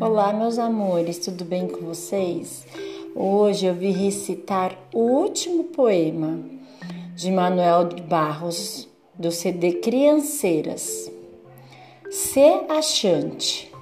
Olá, 0.00 0.32
meus 0.32 0.60
amores, 0.60 1.18
tudo 1.18 1.44
bem 1.44 1.66
com 1.66 1.80
vocês? 1.80 2.64
Hoje 3.16 3.66
eu 3.66 3.74
vim 3.74 3.90
recitar 3.90 4.78
o 4.94 5.00
último 5.00 5.64
poema 5.64 6.38
de 7.16 7.32
Manuel 7.32 7.88
de 7.88 8.00
Barros, 8.02 8.88
do 9.12 9.32
CD 9.32 9.72
Crianceiras. 9.72 11.10
Se 12.12 12.60
achante. 12.68 13.72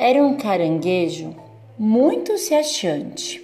Era 0.00 0.20
um 0.20 0.36
caranguejo 0.36 1.36
muito 1.78 2.36
se 2.36 2.52
achante. 2.52 3.40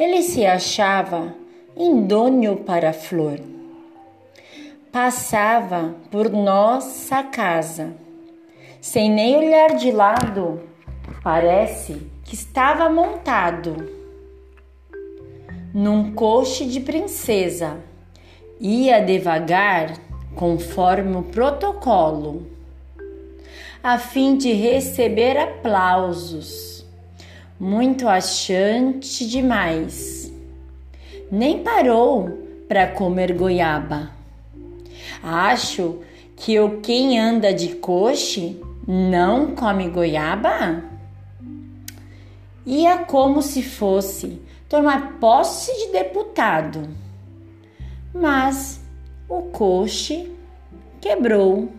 Ele 0.00 0.22
se 0.22 0.46
achava 0.46 1.34
indônio 1.76 2.56
para 2.56 2.88
a 2.88 2.94
flor. 2.94 3.38
Passava 4.90 5.94
por 6.10 6.30
nossa 6.30 7.22
casa, 7.22 7.94
sem 8.80 9.10
nem 9.10 9.36
olhar 9.36 9.76
de 9.76 9.90
lado 9.90 10.74
Parece 11.26 12.06
que 12.24 12.36
estava 12.36 12.88
montado 12.88 13.74
num 15.74 16.12
coche 16.14 16.64
de 16.66 16.78
princesa. 16.78 17.78
Ia 18.60 19.00
devagar 19.00 19.98
conforme 20.36 21.16
o 21.16 21.24
protocolo, 21.24 22.46
a 23.82 23.98
fim 23.98 24.36
de 24.36 24.52
receber 24.52 25.36
aplausos. 25.36 26.86
Muito 27.58 28.06
achante 28.06 29.26
demais. 29.28 30.32
Nem 31.28 31.64
parou 31.64 32.38
para 32.68 32.86
comer 32.86 33.32
goiaba. 33.32 34.12
Acho 35.20 35.98
que 36.36 36.60
o 36.60 36.80
quem 36.80 37.18
anda 37.18 37.52
de 37.52 37.74
coche 37.74 38.62
não 38.86 39.56
come 39.56 39.88
goiaba? 39.88 40.94
Ia 42.66 42.98
como 43.04 43.40
se 43.40 43.62
fosse 43.62 44.42
tomar 44.68 45.18
posse 45.20 45.72
de 45.72 45.92
deputado. 45.92 46.88
Mas 48.12 48.80
o 49.28 49.42
coche 49.42 50.32
quebrou. 51.00 51.70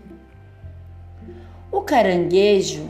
O 1.69 1.81
caranguejo 1.81 2.87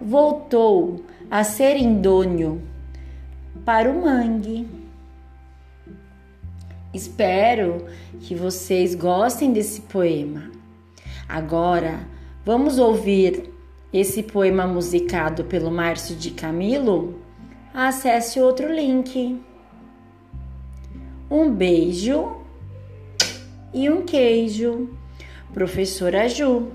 voltou 0.00 1.04
a 1.30 1.44
ser 1.44 1.76
indônio 1.76 2.62
para 3.64 3.90
o 3.90 4.02
mangue. 4.02 4.66
Espero 6.92 7.86
que 8.20 8.34
vocês 8.34 8.94
gostem 8.94 9.52
desse 9.52 9.82
poema. 9.82 10.50
Agora, 11.28 12.06
vamos 12.44 12.78
ouvir 12.78 13.50
esse 13.92 14.22
poema 14.22 14.66
musicado 14.66 15.44
pelo 15.44 15.70
Márcio 15.70 16.14
de 16.14 16.30
Camilo? 16.30 17.23
Acesse 17.74 18.40
outro 18.40 18.72
link. 18.72 19.42
Um 21.28 21.50
beijo 21.50 22.36
e 23.72 23.90
um 23.90 24.02
queijo. 24.02 24.96
Professora 25.52 26.28
Ju. 26.28 26.68